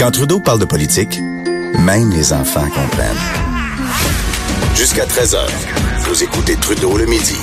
[0.00, 1.20] Quand Trudeau parle de politique,
[1.78, 3.20] même les enfants comprennent.
[4.74, 5.36] Jusqu'à 13h,
[6.08, 7.36] vous écoutez Trudeau le midi.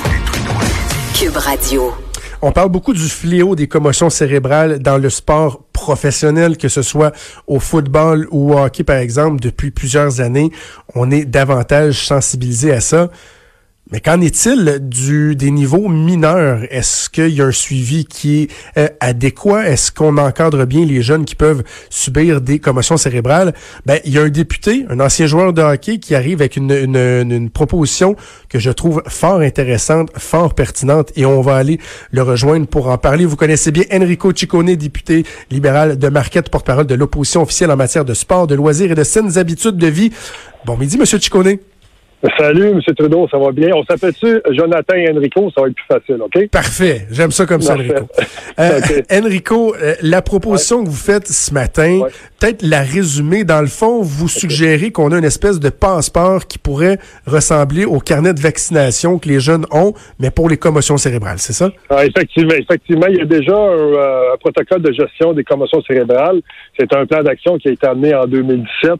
[1.13, 1.93] Cube Radio.
[2.41, 7.11] On parle beaucoup du fléau des commotions cérébrales dans le sport professionnel, que ce soit
[7.45, 10.49] au football ou au hockey, par exemple, depuis plusieurs années.
[10.95, 13.11] On est davantage sensibilisé à ça.
[13.89, 16.59] Mais qu'en est-il du des niveaux mineurs?
[16.71, 19.65] Est-ce qu'il y a un suivi qui est euh, adéquat?
[19.65, 23.53] Est-ce qu'on encadre bien les jeunes qui peuvent subir des commotions cérébrales?
[23.85, 26.71] Ben, il y a un député, un ancien joueur de hockey qui arrive avec une,
[26.71, 28.17] une, une proposition
[28.49, 31.79] que je trouve fort intéressante, fort pertinente et on va aller
[32.11, 33.25] le rejoindre pour en parler.
[33.25, 38.03] Vous connaissez bien Enrico Ciccone, député libéral de Marquette, porte-parole de l'opposition officielle en matière
[38.03, 40.11] de sport, de loisirs et de saines habitudes de vie.
[40.65, 41.57] Bon midi, Monsieur Ciccone.
[42.35, 42.81] Salut, M.
[42.97, 43.69] Trudeau, ça va bien?
[43.75, 45.51] On s'appelle-tu Jonathan et Enrico?
[45.53, 46.47] Ça va être plus facile, OK?
[46.49, 47.05] Parfait.
[47.11, 47.93] J'aime ça comme ça, Enrico.
[48.59, 48.79] Euh,
[49.11, 52.01] Enrico, euh, la proposition que vous faites ce matin,
[52.39, 53.43] peut-être la résumer.
[53.43, 56.97] Dans le fond, vous suggérez qu'on a une espèce de passeport qui pourrait
[57.27, 61.53] ressembler au carnet de vaccination que les jeunes ont, mais pour les commotions cérébrales, c'est
[61.53, 61.69] ça?
[61.91, 63.05] Ah, effectivement, effectivement.
[63.09, 66.41] Il y a déjà un, euh, un, protocole de gestion des commotions cérébrales.
[66.79, 68.93] C'est un plan d'action qui a été amené en 2017,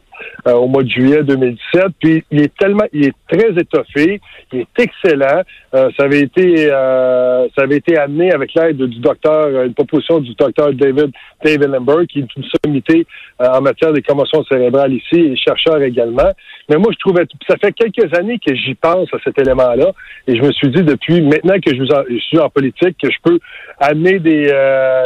[0.46, 1.84] au mois de juillet 2017.
[2.00, 2.84] Puis il est tellement...
[2.92, 4.20] Il est très étoffé,
[4.52, 5.42] il est excellent.
[5.74, 10.18] Euh, ça avait été euh, ça avait été amené avec l'aide du docteur, une proposition
[10.18, 11.10] du docteur David
[11.44, 13.06] David Lambert, qui est une sommité
[13.42, 16.30] euh, en matière des commotions cérébrales ici, et chercheur également.
[16.70, 19.92] Mais moi, je trouvais ça fait quelques années que j'y pense à cet élément-là,
[20.26, 23.38] et je me suis dit depuis maintenant que je, suis en politique que je peux
[23.78, 24.50] amener des,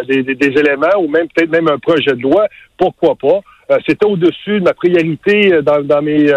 [0.09, 2.47] des, des, des éléments ou même peut-être même un projet de loi,
[2.79, 3.41] pourquoi pas?
[3.87, 6.31] C'était au-dessus de ma priorité dans, dans mes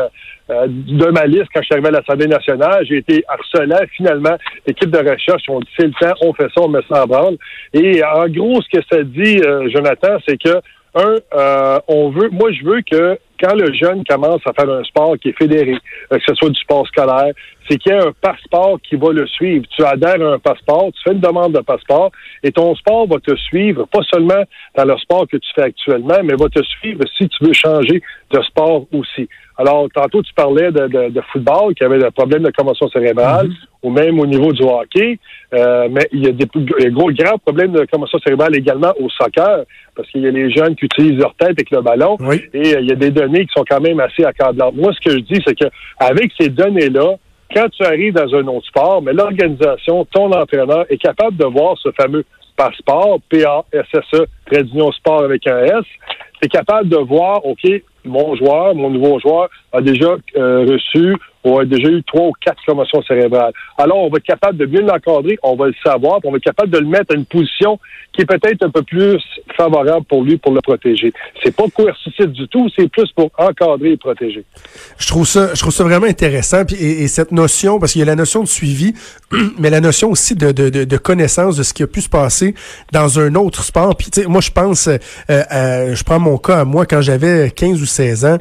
[0.47, 2.85] euh, de ma liste quand je suis arrivé à l'Assemblée nationale.
[2.85, 3.83] J'ai été harcelant.
[3.97, 4.37] Finalement,
[4.67, 7.07] l'équipe de recherche ont dit c'est le temps, on fait ça, on met ça en
[7.07, 7.37] branle.
[7.73, 10.61] Et en gros, ce que ça dit, euh, Jonathan, c'est que
[10.93, 14.83] un, euh, on veut, moi, je veux que quand le jeune commence à faire un
[14.83, 15.75] sport qui est fédéré,
[16.11, 17.33] que ce soit du sport scolaire,
[17.67, 19.65] c'est qu'il y a un passeport qui va le suivre.
[19.70, 22.11] Tu adhères à un passeport, tu fais une demande de passeport
[22.43, 24.43] et ton sport va te suivre, pas seulement
[24.76, 28.02] dans le sport que tu fais actuellement, mais va te suivre si tu veux changer
[28.31, 29.27] de sport aussi.
[29.58, 33.48] Alors, tantôt, tu parlais de, de, de football, qui avait des problèmes de commotion cérébrale,
[33.48, 33.83] mm-hmm.
[33.83, 35.17] ou même au niveau du hockey.
[35.53, 36.45] Euh, mais il y a des
[36.92, 39.64] gros, grands problèmes de commotion cérébrale également au soccer,
[39.95, 42.17] parce qu'il y a les jeunes qui utilisent leur tête avec le ballon,
[42.53, 44.76] et euh, il y a des données qui sont quand même assez accablantes.
[44.76, 45.67] Moi, ce que je dis, c'est que
[45.99, 47.15] avec ces données-là,
[47.55, 51.77] quand tu arrives dans un autre sport, mais l'organisation, ton entraîneur est capable de voir
[51.82, 52.26] ce fameux
[52.58, 54.66] passeport, P-A-S-S-E, Trait
[54.98, 55.86] Sport avec un S,
[56.42, 57.65] c'est capable de voir, OK,
[58.04, 61.15] mon joueur, mon nouveau joueur, a déjà euh, reçu
[61.45, 63.53] ou a déjà eu trois ou quatre commotions cérébrales.
[63.77, 66.43] Alors, on va être capable de mieux l'encadrer, on va le savoir, on va être
[66.43, 67.80] capable de le mettre à une position
[68.14, 69.21] qui est peut-être un peu plus
[69.55, 71.14] favorable pour lui pour le protéger.
[71.43, 74.43] C'est pas coercitif du tout, c'est plus pour encadrer et protéger.
[74.97, 76.65] Je trouve ça, je trouve ça vraiment intéressant.
[76.65, 78.93] Puis, et, cette notion, parce qu'il y a la notion de suivi,
[79.59, 82.55] mais la notion aussi de, de, de, connaissance de ce qui a pu se passer
[82.91, 83.95] dans un autre sport.
[83.95, 84.97] Puis, moi, je pense, euh,
[85.30, 88.37] euh, je prends mon cas à moi quand j'avais 15 ou 16 ans,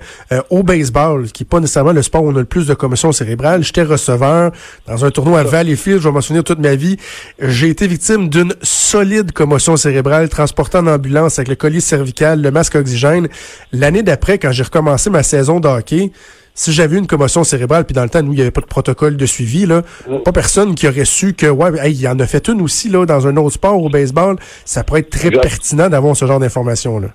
[0.50, 3.12] au baseball, qui n'est pas nécessairement le sport où on a le plus de commotion
[3.12, 4.52] cérébrale, j'étais receveur
[4.86, 6.96] dans un tournoi à Valleyfield, je vais m'en souvenir toute ma vie.
[7.38, 12.50] J'ai été victime d'une solide commotion cérébrale, transportée en ambulance avec le collier cervical, le
[12.50, 13.28] masque oxygène.
[13.72, 16.12] L'année d'après, quand j'ai recommencé ma saison de hockey,
[16.54, 18.66] si j'avais une commotion cérébrale, puis dans le temps, nous, il n'y avait pas de
[18.66, 19.82] protocole de suivi, là,
[20.24, 23.04] pas personne qui aurait su que, ouais, il y en a fait une aussi, là,
[23.06, 24.36] dans un autre sport, au baseball.
[24.64, 27.08] Ça pourrait être très pertinent d'avoir ce genre d'informations-là.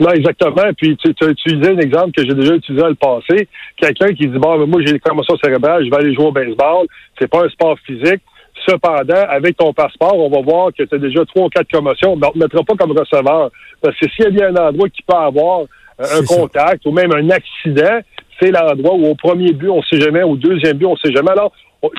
[0.00, 0.72] Non, exactement.
[0.76, 3.48] Puis tu, tu as utilisé un exemple que j'ai déjà utilisé dans le passé.
[3.76, 6.86] Quelqu'un qui dit Bon, moi j'ai des commotions cérébrales, je vais aller jouer au baseball.
[7.18, 8.22] C'est pas un sport physique.
[8.66, 12.16] Cependant, avec ton passeport, on va voir que tu as déjà trois ou quatre commotions,
[12.16, 13.50] mais on ne te mettra pas comme receveur.
[13.80, 17.12] Parce que s'il y a un endroit qui peut avoir euh, un contact ou même
[17.12, 18.00] un accident,
[18.40, 20.98] c'est l'endroit où au premier but, on ne sait jamais, au deuxième but, on ne
[20.98, 21.30] sait jamais.
[21.30, 21.52] Alors,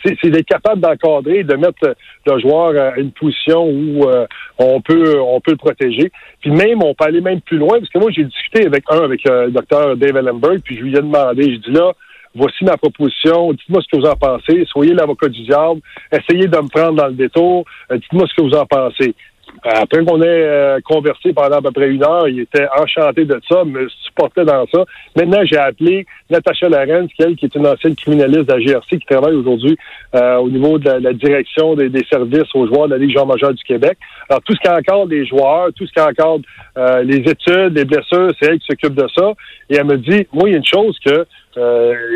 [0.05, 4.25] c'est d'être capable d'encadrer, de mettre le joueur à une position où euh,
[4.57, 6.11] on peut on peut le protéger.
[6.39, 9.03] Puis même, on peut aller même plus loin, parce que moi, j'ai discuté avec un,
[9.03, 11.93] avec le docteur Dave Ellenberg, puis je lui ai demandé, je dis là,
[12.35, 15.81] voici ma proposition, dites-moi ce que vous en pensez, soyez l'avocat du diable,
[16.11, 19.15] essayez de me prendre dans le détour, euh, dites-moi ce que vous en pensez.
[19.63, 23.39] Après qu'on ait euh, conversé pendant à peu près une heure, il était enchanté de
[23.47, 24.85] ça, me supportait dans ça.
[25.15, 28.97] Maintenant, j'ai appelé Natacha Lorenz, qui, elle, qui est une ancienne criminaliste de la GRC,
[28.97, 29.77] qui travaille aujourd'hui
[30.15, 33.63] euh, au niveau de la, direction des, services aux joueurs de la Ligue Jean-Major du
[33.63, 33.99] Québec.
[34.29, 36.41] Alors, tout ce qui encadre les joueurs, tout ce qui encadre
[36.77, 39.31] euh, les études, les blessures, c'est elle qui s'occupe de ça.
[39.69, 41.25] Et elle me dit, moi, il y a une chose que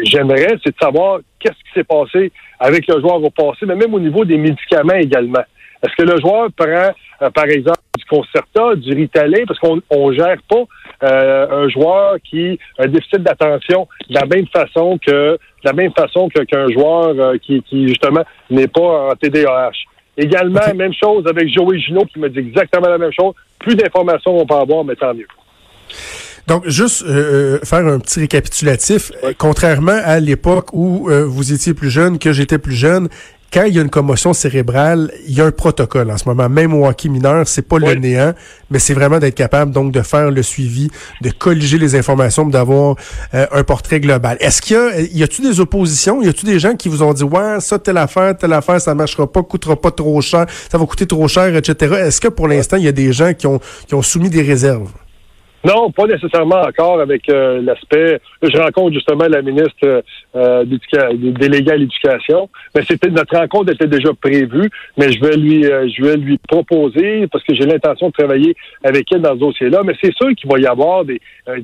[0.03, 3.93] j'aimerais, c'est de savoir qu'est-ce qui s'est passé avec le joueur au passé, mais même
[3.93, 5.43] au niveau des médicaments également.
[5.83, 6.91] Est-ce que le joueur prend,
[7.21, 10.63] euh, par exemple, du Concerta, du Ritalin, parce qu'on ne gère pas
[11.01, 15.91] un joueur qui a un déficit d'attention de la même façon que de la même
[15.91, 19.71] façon qu'un joueur qui, qui, justement, n'est pas en TDAH.
[20.17, 23.33] Également, même chose avec Joey Gino qui me dit exactement la même chose.
[23.59, 25.27] Plus d'informations on peut avoir, mais tant mieux.
[26.47, 29.11] Donc, juste euh, euh, faire un petit récapitulatif.
[29.37, 33.09] Contrairement à l'époque où euh, vous étiez plus jeune, que j'étais plus jeune,
[33.55, 36.49] quand il y a une commotion cérébrale, il y a un protocole en ce moment.
[36.49, 38.33] Même au hockey mineur, c'est pas le néant,
[38.69, 40.89] mais c'est vraiment d'être capable donc de faire le suivi,
[41.21, 42.97] de colliger les informations, d'avoir
[43.31, 44.35] un portrait global.
[44.41, 47.13] Est-ce qu'il y a, y a-tu des oppositions, y a-tu des gens qui vous ont
[47.13, 50.77] dit ouais ça telle affaire, telle affaire, ça marchera pas, coûtera pas trop cher, ça
[50.77, 51.95] va coûter trop cher, etc.
[52.07, 54.41] Est-ce que pour l'instant il y a des gens qui ont qui ont soumis des
[54.41, 54.89] réserves?
[55.65, 58.19] Non, pas nécessairement encore avec euh, l'aspect.
[58.43, 60.03] Je rencontre justement la ministre
[60.35, 62.49] euh, déléguée à l'éducation.
[62.75, 66.37] Mais c'était notre rencontre était déjà prévue, mais je vais lui euh, je vais lui
[66.37, 69.81] proposer parce que j'ai l'intention de travailler avec elle dans ce dossier-là.
[69.83, 71.19] Mais c'est sûr qu'il va y avoir des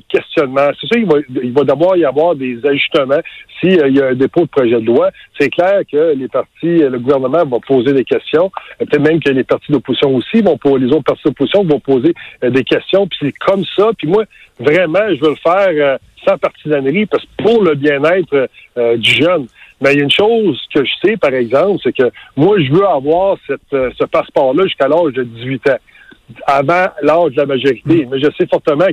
[0.08, 0.70] questionnements.
[0.80, 3.22] C'est sûr qu'il va, il va d'abord y avoir des ajustements
[3.60, 5.10] s'il y a un dépôt de projet de loi.
[5.38, 8.50] C'est clair que les partis, le gouvernement va poser des questions.
[8.80, 12.14] Peut-être même que les partis d'opposition aussi vont pour les autres partis d'opposition vont poser
[12.42, 13.06] des questions.
[13.06, 14.24] Puis c'est comme ça puis moi,
[14.58, 18.48] vraiment, je veux le faire euh, sans partisanerie parce que pour le bien-être
[18.78, 19.46] euh, du jeune.
[19.80, 22.72] Mais il y a une chose que je sais, par exemple, c'est que moi, je
[22.72, 25.78] veux avoir cette, euh, ce passeport-là jusqu'à l'âge de 18 ans
[26.46, 28.06] avant l'âge de la majorité.
[28.10, 28.86] Mais je sais fortement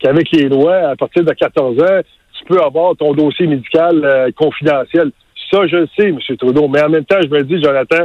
[0.00, 2.00] qu'avec les lois, à partir de 14 ans,
[2.38, 5.12] tu peux avoir ton dossier médical confidentiel.
[5.50, 6.18] Ça, je le sais, M.
[6.36, 6.68] Trudeau.
[6.68, 8.04] Mais en même temps, je me dis, Jonathan,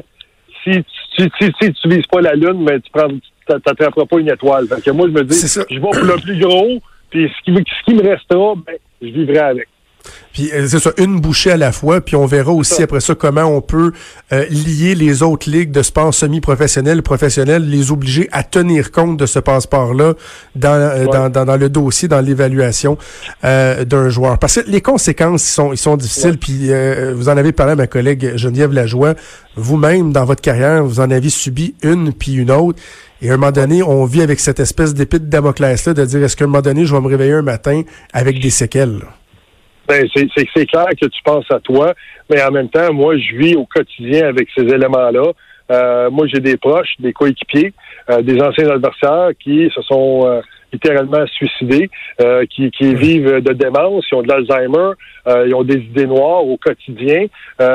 [0.64, 0.84] si,
[1.18, 3.10] si, si, si tu vises pas la Lune, mais tu prends,
[3.48, 4.68] t'attraperas pas une étoile.
[4.68, 7.86] que moi, je me dis, je vais pour le plus gros, puis ce qui, ce
[7.86, 9.68] qui me restera, ben, je vivrai avec.
[10.34, 13.16] Puis euh, c'est ça, une bouchée à la fois, puis on verra aussi après ça
[13.16, 13.92] comment on peut
[14.32, 19.26] euh, lier les autres ligues de sport semi-professionnel, professionnel, les obliger à tenir compte de
[19.26, 20.14] ce passeport-là
[20.56, 22.98] dans, euh, dans, dans, dans, le dossier, dans l'évaluation
[23.44, 24.38] d'un joueur.
[24.40, 26.70] Parce que les conséquences ils sont, ils sont difficiles, puis
[27.14, 29.16] vous en avez parlé à ma collègue Geneviève Lajoie,
[29.56, 32.80] vous-même, dans votre carrière, vous en avez subi une puis une autre.
[33.22, 36.24] Et à un moment donné, on vit avec cette espèce d'épée de Damoclès-là de dire
[36.24, 37.82] est-ce qu'à un moment donné, je vais me réveiller un matin
[38.14, 39.02] avec des séquelles?
[39.88, 41.94] Ben, c'est clair que tu penses à toi,
[42.30, 45.32] mais en même temps, moi, je vis au quotidien avec ces éléments-là.
[45.72, 47.74] Euh, moi, j'ai des proches, des coéquipiers,
[48.10, 50.42] euh, des anciens adversaires qui se sont euh,
[50.74, 51.90] littéralement suicidés,
[52.50, 54.92] qui, qui vivent de démence, qui ont de l'Alzheimer,
[55.46, 57.26] ils ont des idées noires au quotidien,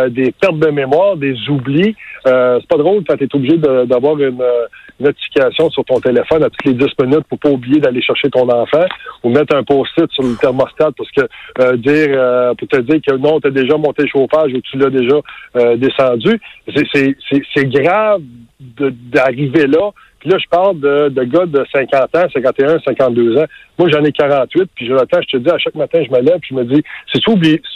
[0.08, 1.94] des pertes de mémoire, des oublis.
[2.24, 4.42] c'est pas drôle quand tu es obligé d'avoir une
[5.02, 8.48] notification sur ton téléphone à toutes les 10 minutes pour pas oublier d'aller chercher ton
[8.48, 8.84] enfant
[9.22, 11.22] ou mettre un post-it sur le thermostat parce que
[11.60, 14.60] euh, dire euh, pour te dire que non, tu as déjà monté le chauffage ou
[14.60, 15.20] tu l'as déjà
[15.56, 16.40] euh, descendu.
[17.54, 18.22] C'est grave
[18.60, 19.90] d'arriver là.
[20.22, 23.44] Puis là, je parle de, de gars de 50 ans, 51, 52 ans.
[23.76, 26.38] Moi, j'en ai 48, puis Jonathan, je te dis, à chaque matin, je me lève,
[26.38, 26.80] puis je me dis,
[27.12, 27.20] c'est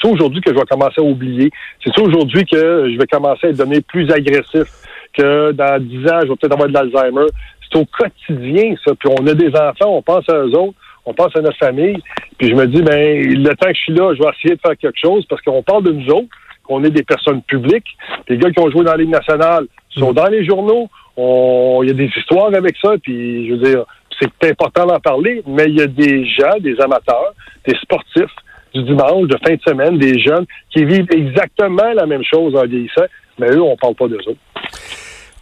[0.09, 1.51] aujourd'hui que je vais commencer à oublier?
[1.85, 4.69] C'est aujourd'hui que je vais commencer à devenir plus agressif
[5.13, 7.27] que dans 10 ans, je vais peut-être avoir de l'Alzheimer?
[7.69, 8.93] C'est au quotidien, ça.
[8.95, 11.99] Puis on a des enfants, on pense à eux autres, on pense à notre famille.
[12.39, 14.61] Puis je me dis, ben, le temps que je suis là, je vais essayer de
[14.61, 16.29] faire quelque chose parce qu'on parle de nous autres,
[16.63, 17.97] qu'on est des personnes publiques.
[18.29, 20.89] Les gars qui ont joué dans la Ligue nationale sont dans les journaux.
[21.19, 22.95] Il y a des histoires avec ça.
[23.03, 23.85] Puis je veux dire,
[24.21, 27.35] c'est important d'en parler, mais il y a des gens, des amateurs,
[27.67, 28.35] des sportifs
[28.75, 32.65] du dimanche, de fin de semaine, des jeunes qui vivent exactement la même chose en
[32.67, 33.07] vieillissant,
[33.39, 34.41] mais eux, on parle pas d'eux autres.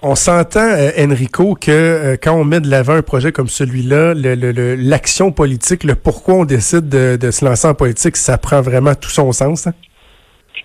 [0.02, 4.12] On s'entend, euh, Enrico, que euh, quand on met de l'avant un projet comme celui-là,
[4.14, 9.08] l'action politique, le pourquoi on décide de, se lancer en politique, ça prend vraiment tout
[9.08, 9.66] son sens.
[9.66, 9.72] Hein?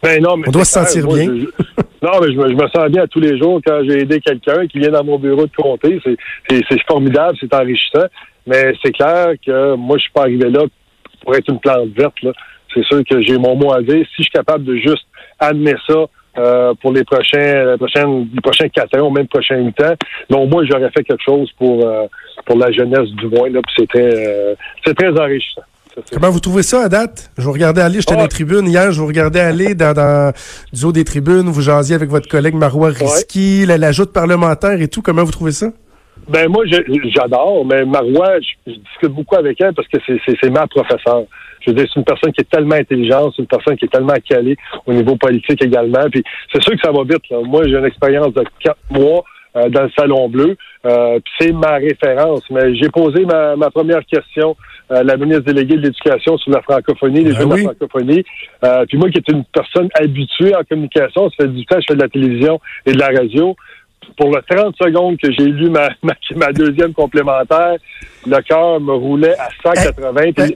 [0.01, 1.25] Ben non, mais on doit se sentir bien.
[1.27, 4.79] non, mais je me, sens bien à tous les jours quand j'ai aidé quelqu'un qui
[4.79, 5.99] vient dans mon bureau de comté.
[6.49, 8.05] C'est formidable, c'est enrichissant.
[8.47, 10.63] Mais c'est clair que moi, je suis pas arrivé là
[11.23, 12.15] pour être une plante verte.
[12.73, 14.05] C'est sûr que j'ai mon mot à dire.
[14.15, 15.05] Si je suis capable de juste
[15.39, 16.05] amener ça
[16.37, 19.95] euh, pour les prochains, les prochaines, les prochains quatre ans ou même prochains huit ans.
[20.29, 22.05] Au moins, j'aurais fait quelque chose pour, euh,
[22.45, 23.49] pour la jeunesse du moins.
[23.49, 25.63] Là, c'est très, euh, c'est très enrichissant.
[26.12, 27.31] Comment vous trouvez ça à date?
[27.38, 30.34] Je vous regardais aller, j'étais dans les tribunes hier, je vous regardais aller dans, dans
[30.72, 34.88] du haut des tribunes, vous jasiez avec votre collègue Marois Risky, la, la parlementaire et
[34.88, 35.01] tout.
[35.01, 35.67] Comment vous trouvez ça?
[36.27, 41.24] Ben moi, j'adore, mais Marois, je, discute beaucoup avec elle parce que c'est ma professeure.
[41.62, 43.89] Je veux dire, c'est une personne qui est tellement intelligente, c'est une personne qui est
[43.89, 44.55] tellement calée
[44.86, 46.08] au niveau politique également.
[46.12, 47.24] Puis c'est sûr que ça va vite.
[47.31, 47.38] Là.
[47.43, 49.24] Moi, j'ai une expérience de quatre mois
[49.55, 50.55] euh, dans le Salon Bleu.
[50.85, 52.43] Euh, c'est ma référence.
[52.49, 54.55] Mais j'ai posé ma, première question
[54.89, 58.23] à la ministre déléguée de l'Éducation sur la francophonie, les ben de la francophonie.
[58.63, 61.81] Euh, puis moi, qui est une personne habituée en communication, ça fait du temps que
[61.81, 63.55] je fais de la télévision et de la radio
[64.17, 67.75] pour le 30 secondes que j'ai lu ma, ma, deuxième complémentaire,
[68.25, 70.31] le cœur me roulait à 180.
[70.35, 70.55] puis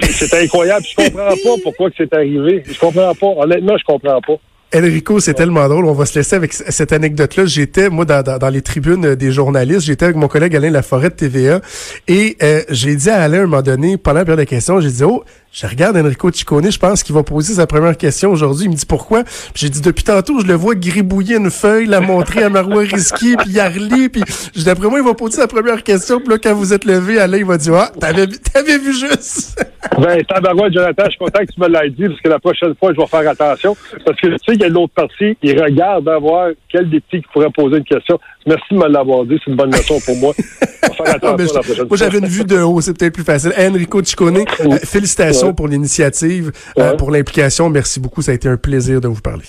[0.00, 0.84] C'était incroyable.
[0.88, 2.62] Je comprends pas pourquoi que c'est arrivé.
[2.66, 3.42] Je comprends pas.
[3.42, 4.36] Honnêtement, je comprends pas.
[4.74, 5.84] Enrico, c'est tellement drôle.
[5.86, 7.46] On va se laisser avec cette anecdote-là.
[7.46, 11.14] J'étais, moi, dans, dans, les tribunes des journalistes, j'étais avec mon collègue Alain Laforêt de
[11.14, 11.60] TVA
[12.08, 14.80] et euh, j'ai dit à Alain, à un moment donné, pendant la période de questions,
[14.80, 15.22] j'ai dit, oh,
[15.54, 18.64] je regarde Enrico Ciccone, je pense qu'il va poser sa première question aujourd'hui.
[18.64, 19.22] Il me dit pourquoi?
[19.54, 23.36] J'ai dit depuis tantôt, je le vois gribouiller une feuille, la montrer à Marois Risky,
[23.36, 24.24] puis Yarli, puis
[24.64, 26.18] d'après moi, il va poser sa première question.
[26.18, 29.64] Puis là, quand vous êtes levé, Alain, il va dire Ah, t'avais, t'avais vu juste.
[29.96, 32.74] ben, tabarouette, Jonathan, je suis content que tu me l'aies dit, parce que la prochaine
[32.74, 33.76] fois, je vais faire attention.
[34.04, 36.98] Parce que tu sais, il y a l'autre partie, il regarde à voir quel des
[36.98, 38.18] petits qui pourrait poser une question.
[38.44, 40.34] Merci de me l'avoir dit, c'est une bonne leçon pour moi.
[40.34, 43.52] faire attention la prochaine moi, j'avais une vue de haut, c'est peut-être plus facile.
[43.56, 47.68] Enrico Ciccone, euh, félicitations pour l'initiative, euh, pour l'implication.
[47.70, 48.22] Merci beaucoup.
[48.22, 49.44] Ça a été un plaisir de vous parler.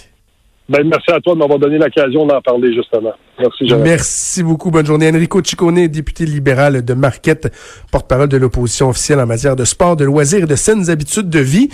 [0.67, 3.13] Ben, merci à toi de m'avoir donné l'occasion d'en parler, justement.
[3.37, 3.83] Merci, Jonathan.
[3.83, 4.71] Merci beaucoup.
[4.71, 5.07] Bonne journée.
[5.09, 7.53] Enrico Ciccone, député libéral de Marquette,
[7.91, 11.39] porte-parole de l'opposition officielle en matière de sport, de loisirs et de saines habitudes de
[11.39, 11.69] vie.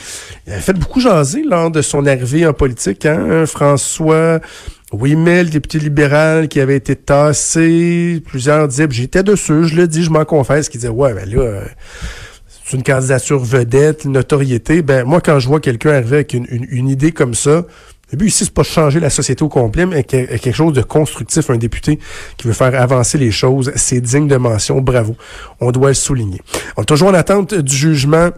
[0.45, 3.05] Il a fait beaucoup jaser lors de son arrivée en politique.
[3.05, 3.45] Hein?
[3.45, 4.41] François
[4.93, 10.09] le député libéral qui avait été tassé, plusieurs disaient, j'étais dessus, je le dis, je
[10.09, 11.65] m'en confesse, qui disait, ouais, ben là, euh,
[12.71, 14.81] c'est une candidature vedette, notoriété.
[14.81, 17.65] Ben, moi, quand je vois quelqu'un arriver avec une, idée comme ça,
[18.11, 21.49] le but ici, c'est pas changer la société au complet, mais quelque chose de constructif,
[21.49, 21.99] un député
[22.37, 25.17] qui veut faire avancer les choses, c'est digne de mention, bravo.
[25.59, 26.41] On doit le souligner.
[26.77, 28.29] On est toujours en attente du jugement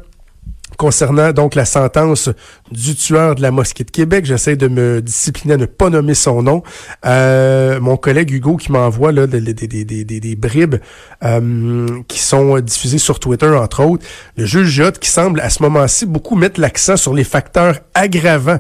[0.78, 2.30] concernant donc la sentence
[2.72, 4.26] du tueur de la mosquée de Québec.
[4.26, 6.64] J'essaie de me discipliner à ne pas nommer son nom.
[7.06, 10.76] Euh, mon collègue Hugo qui m'envoie là des, bribes
[11.24, 14.06] euh, qui sont diffusées sur Twitter, entre autres.
[14.38, 18.60] Le juge Jot qui semble à ce moment-ci beaucoup mettre l'accent sur les facteurs aggravants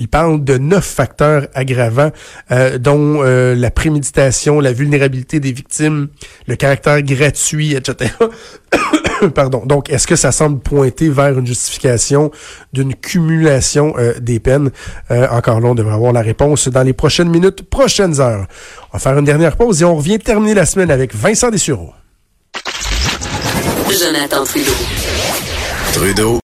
[0.00, 2.10] il parle de neuf facteurs aggravants,
[2.50, 6.08] euh, dont euh, la préméditation, la vulnérabilité des victimes,
[6.46, 8.12] le caractère gratuit, etc.
[9.34, 9.64] Pardon.
[9.66, 12.30] Donc, est-ce que ça semble pointer vers une justification
[12.72, 14.70] d'une cumulation euh, des peines?
[15.30, 18.46] encore là, on devrait avoir la réponse dans les prochaines minutes, prochaines heures.
[18.92, 21.92] On va faire une dernière pause et on revient terminer la semaine avec Vincent Dessureau.
[23.90, 24.72] Jonathan Trudeau.
[25.92, 26.40] Trudeau